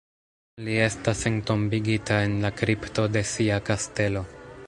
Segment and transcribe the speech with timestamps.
[0.67, 4.27] Li estas entombigita en la kripto de sia kastelo.